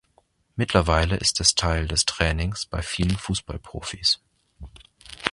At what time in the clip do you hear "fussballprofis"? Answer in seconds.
3.19-4.19